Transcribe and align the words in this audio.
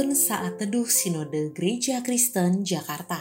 Saat 0.00 0.56
Teduh 0.56 0.88
Sinode 0.88 1.52
Gereja 1.52 2.00
Kristen 2.00 2.64
Jakarta. 2.64 3.20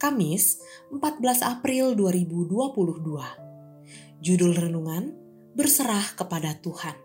Kamis 0.00 0.56
14 0.88 1.44
April 1.44 1.92
2022 1.92 4.24
Judul 4.24 4.56
Renungan 4.56 5.12
Berserah 5.52 6.16
kepada 6.16 6.56
Tuhan. 6.64 6.96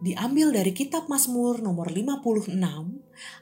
Diambil 0.00 0.56
dari 0.56 0.72
kitab 0.72 1.12
Mazmur 1.12 1.60
nomor 1.60 1.92
56 1.92 2.48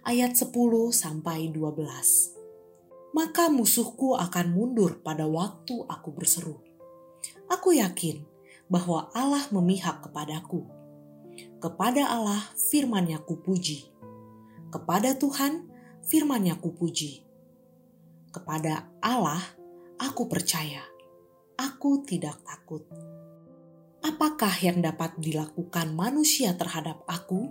ayat 0.03 0.35
10 0.35 0.51
sampai 0.91 1.55
12 1.55 3.15
Maka 3.15 3.55
musuhku 3.55 4.19
akan 4.19 4.47
mundur 4.51 4.98
pada 4.98 5.31
waktu 5.31 5.87
aku 5.87 6.11
berseru. 6.11 6.59
Aku 7.47 7.71
yakin 7.71 8.27
bahwa 8.67 9.15
Allah 9.15 9.47
memihak 9.55 10.11
kepadaku. 10.11 10.67
Kepada 11.62 12.11
Allah 12.11 12.43
firmannya 12.59 13.23
kupuji. 13.23 13.98
Kepada 14.69 15.17
Tuhan 15.17 15.69
firmannya 16.05 16.57
kupuji. 16.61 17.25
Kepada 18.33 18.89
Allah 19.01 19.41
aku 19.97 20.29
percaya. 20.29 20.85
Aku 21.59 22.07
tidak 22.07 22.39
takut. 22.47 22.87
Apakah 24.05 24.55
yang 24.62 24.79
dapat 24.79 25.19
dilakukan 25.19 25.91
manusia 25.93 26.55
terhadap 26.55 27.03
aku? 27.11 27.51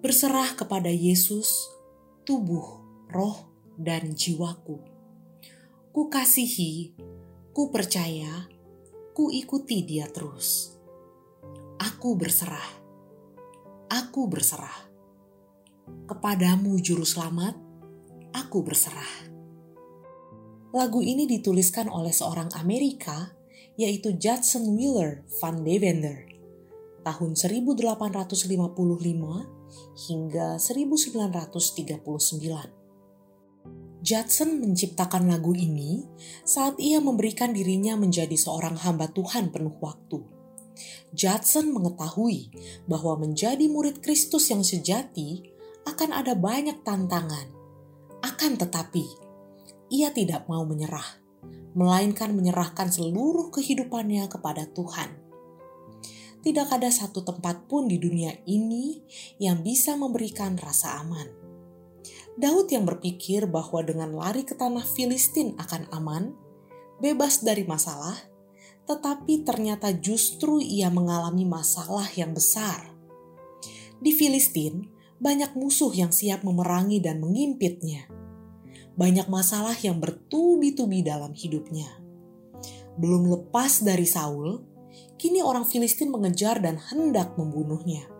Berserah 0.00 0.56
kepada 0.56 0.88
Yesus, 0.88 1.68
tubuh, 2.24 2.80
roh, 3.12 3.52
dan 3.76 4.16
jiwaku. 4.16 4.80
Ku 5.92 6.08
kasihi, 6.08 6.96
ku 7.52 7.68
percaya, 7.68 8.48
ku 9.12 9.28
ikuti 9.28 9.84
dia 9.84 10.08
terus 10.08 10.72
Aku 11.82 12.14
berserah. 12.14 12.78
Aku 13.90 14.30
berserah. 14.30 14.91
Kepadamu 16.08 16.80
juru 16.80 17.04
selamat, 17.06 17.54
aku 18.32 18.64
berserah. 18.64 19.28
Lagu 20.72 21.04
ini 21.04 21.28
dituliskan 21.28 21.92
oleh 21.92 22.10
seorang 22.10 22.48
Amerika 22.56 23.36
yaitu 23.76 24.16
Judson 24.16 24.72
Wheeler 24.76 25.24
van 25.40 25.64
Devender 25.64 26.28
tahun 27.04 27.36
1855 27.36 30.08
hingga 30.08 30.56
1939. 30.56 32.82
Judson 34.02 34.58
menciptakan 34.58 35.30
lagu 35.30 35.54
ini 35.54 36.02
saat 36.42 36.74
ia 36.82 36.98
memberikan 36.98 37.54
dirinya 37.54 37.94
menjadi 37.94 38.34
seorang 38.34 38.74
hamba 38.80 39.06
Tuhan 39.12 39.54
penuh 39.54 39.78
waktu 39.78 40.18
Judson 41.12 41.76
mengetahui 41.76 42.48
bahwa 42.88 43.20
menjadi 43.20 43.68
murid 43.68 44.00
Kristus 44.00 44.48
yang 44.48 44.64
sejati 44.64 45.51
akan 45.86 46.10
ada 46.14 46.34
banyak 46.38 46.82
tantangan. 46.86 47.50
Akan 48.22 48.54
tetapi, 48.54 49.06
ia 49.90 50.14
tidak 50.14 50.46
mau 50.46 50.62
menyerah, 50.62 51.20
melainkan 51.74 52.32
menyerahkan 52.32 52.88
seluruh 52.88 53.50
kehidupannya 53.50 54.24
kepada 54.30 54.70
Tuhan. 54.70 55.18
Tidak 56.42 56.68
ada 56.74 56.90
satu 56.90 57.22
tempat 57.22 57.70
pun 57.70 57.86
di 57.86 58.02
dunia 58.02 58.34
ini 58.50 58.98
yang 59.38 59.62
bisa 59.62 59.94
memberikan 59.94 60.58
rasa 60.58 60.98
aman. 60.98 61.30
Daud 62.34 62.72
yang 62.72 62.82
berpikir 62.88 63.46
bahwa 63.46 63.84
dengan 63.84 64.10
lari 64.16 64.42
ke 64.42 64.56
tanah 64.56 64.82
Filistin 64.82 65.54
akan 65.60 65.86
aman, 65.94 66.34
bebas 66.98 67.44
dari 67.44 67.62
masalah, 67.62 68.16
tetapi 68.88 69.46
ternyata 69.46 69.94
justru 69.94 70.58
ia 70.58 70.90
mengalami 70.90 71.46
masalah 71.46 72.08
yang 72.16 72.34
besar. 72.34 72.90
Di 74.02 74.10
Filistin, 74.10 74.88
banyak 75.22 75.54
musuh 75.54 75.94
yang 75.94 76.10
siap 76.10 76.42
memerangi 76.42 76.98
dan 76.98 77.22
mengimpitnya. 77.22 78.10
Banyak 78.98 79.30
masalah 79.30 79.78
yang 79.78 80.02
bertubi-tubi 80.02 81.06
dalam 81.06 81.30
hidupnya. 81.30 81.86
Belum 82.98 83.30
lepas 83.30 83.86
dari 83.86 84.04
Saul, 84.04 84.66
kini 85.16 85.38
orang 85.38 85.62
Filistin 85.62 86.10
mengejar 86.10 86.58
dan 86.58 86.76
hendak 86.76 87.38
membunuhnya. 87.38 88.10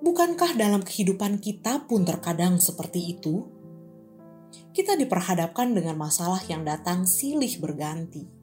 Bukankah 0.00 0.56
dalam 0.56 0.80
kehidupan 0.80 1.44
kita 1.44 1.84
pun 1.84 2.08
terkadang 2.08 2.56
seperti 2.56 3.12
itu? 3.12 3.44
Kita 4.72 4.96
diperhadapkan 4.96 5.76
dengan 5.76 6.00
masalah 6.00 6.40
yang 6.48 6.64
datang 6.64 7.04
silih 7.04 7.52
berganti 7.60 8.36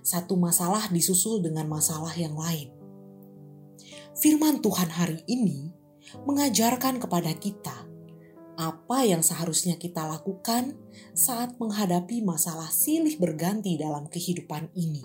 satu 0.00 0.36
masalah 0.36 0.88
disusul 0.88 1.44
dengan 1.44 1.68
masalah 1.68 2.12
yang 2.16 2.32
lain. 2.32 2.72
Firman 4.16 4.60
Tuhan 4.60 4.90
hari 4.92 5.20
ini 5.28 5.72
mengajarkan 6.26 7.02
kepada 7.02 7.32
kita 7.36 7.90
apa 8.60 9.08
yang 9.08 9.24
seharusnya 9.24 9.80
kita 9.80 10.04
lakukan 10.04 10.76
saat 11.16 11.56
menghadapi 11.56 12.20
masalah 12.20 12.68
silih 12.68 13.16
berganti 13.16 13.80
dalam 13.80 14.04
kehidupan 14.12 14.68
ini. 14.76 15.00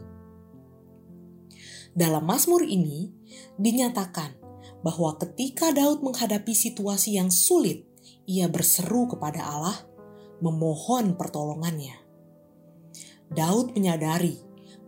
Dalam 1.96 2.28
Mazmur 2.28 2.68
ini 2.68 3.08
dinyatakan 3.56 4.36
bahwa 4.84 5.16
ketika 5.16 5.72
Daud 5.72 6.04
menghadapi 6.04 6.52
situasi 6.52 7.16
yang 7.16 7.32
sulit, 7.32 7.88
ia 8.28 8.52
berseru 8.52 9.08
kepada 9.08 9.48
Allah, 9.48 9.88
memohon 10.44 11.16
pertolongannya. 11.16 11.96
Daud 13.32 13.72
menyadari 13.72 14.36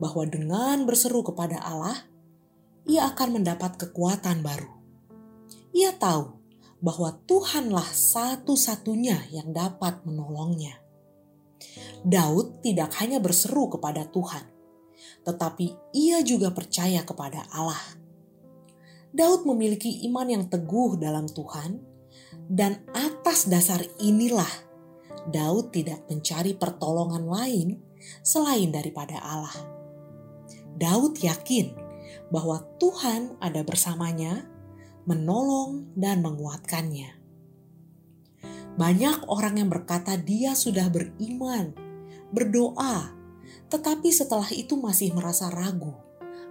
bahwa 0.03 0.27
dengan 0.27 0.83
berseru 0.83 1.23
kepada 1.23 1.63
Allah, 1.63 1.95
ia 2.83 3.07
akan 3.07 3.39
mendapat 3.39 3.79
kekuatan 3.79 4.44
baru. 4.44 4.76
Ia 5.77 5.93
tahu 5.93 6.33
bahwa 6.81 7.21
Tuhanlah 7.29 7.85
satu-satunya 7.85 9.29
yang 9.29 9.53
dapat 9.53 10.01
menolongnya. 10.09 10.81
Daud 12.01 12.65
tidak 12.65 12.97
hanya 12.97 13.21
berseru 13.21 13.69
kepada 13.69 14.09
Tuhan, 14.09 14.45
tetapi 15.21 15.93
ia 15.93 16.25
juga 16.25 16.49
percaya 16.49 17.05
kepada 17.05 17.45
Allah. 17.53 17.81
Daud 19.13 19.45
memiliki 19.45 20.01
iman 20.09 20.25
yang 20.25 20.45
teguh 20.49 20.97
dalam 20.97 21.29
Tuhan, 21.29 21.77
dan 22.49 22.81
atas 22.97 23.45
dasar 23.45 23.85
inilah 24.01 24.49
Daud 25.29 25.75
tidak 25.75 26.09
mencari 26.09 26.57
pertolongan 26.57 27.29
lain 27.29 27.77
selain 28.25 28.73
daripada 28.73 29.19
Allah. 29.19 29.57
Daud 30.77 31.21
yakin 31.21 31.73
bahwa 32.33 32.63
Tuhan 32.79 33.35
ada 33.44 33.61
bersamanya, 33.65 34.56
menolong 35.07 35.95
dan 35.95 36.19
menguatkannya. 36.22 37.16
Banyak 38.78 39.25
orang 39.31 39.57
yang 39.57 39.69
berkata 39.73 40.19
dia 40.19 40.53
sudah 40.53 40.91
beriman, 40.91 41.73
berdoa, 42.29 43.16
tetapi 43.72 44.13
setelah 44.13 44.51
itu 44.53 44.78
masih 44.78 45.16
merasa 45.16 45.50
ragu 45.50 46.07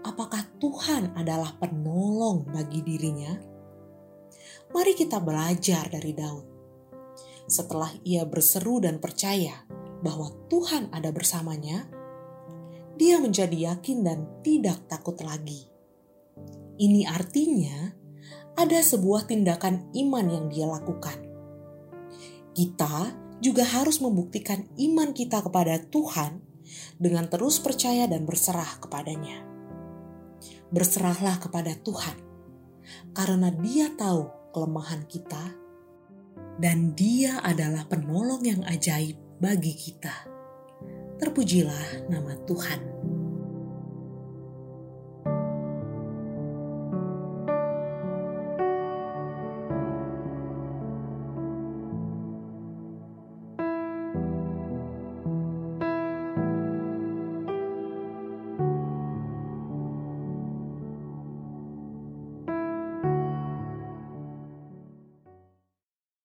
apakah 0.07 0.47
Tuhan 0.63 1.19
adalah 1.19 1.59
penolong 1.59 2.47
bagi 2.47 2.79
dirinya. 2.87 3.35
Mari 4.71 4.95
kita 4.95 5.19
belajar 5.19 5.91
dari 5.91 6.15
Daud. 6.15 6.47
Setelah 7.51 7.91
ia 8.07 8.23
berseru 8.23 8.79
dan 8.79 9.03
percaya 9.03 9.67
bahwa 10.03 10.31
Tuhan 10.47 10.95
ada 10.95 11.11
bersamanya, 11.11 11.91
dia 12.95 13.19
menjadi 13.19 13.75
yakin 13.75 14.07
dan 14.07 14.19
tidak 14.47 14.87
takut 14.87 15.19
lagi. 15.23 15.67
Ini 16.79 17.07
artinya 17.11 17.91
ada 18.57 18.81
sebuah 18.81 19.29
tindakan 19.29 19.93
iman 19.93 20.27
yang 20.33 20.49
dia 20.49 20.65
lakukan. 20.65 21.21
Kita 22.57 23.13
juga 23.45 23.69
harus 23.69 24.01
membuktikan 24.01 24.65
iman 24.81 25.13
kita 25.13 25.45
kepada 25.45 25.77
Tuhan 25.93 26.41
dengan 26.97 27.29
terus 27.29 27.61
percaya 27.61 28.09
dan 28.09 28.25
berserah 28.25 28.81
kepadanya. 28.81 29.45
Berserahlah 30.73 31.37
kepada 31.37 31.77
Tuhan, 31.85 32.17
karena 33.13 33.53
Dia 33.53 33.93
tahu 33.93 34.51
kelemahan 34.57 35.05
kita, 35.05 35.53
dan 36.57 36.97
Dia 36.97 37.45
adalah 37.45 37.85
penolong 37.87 38.43
yang 38.43 38.65
ajaib 38.65 39.21
bagi 39.37 39.77
kita. 39.77 40.27
Terpujilah 41.21 42.09
nama 42.09 42.35
Tuhan. 42.49 42.96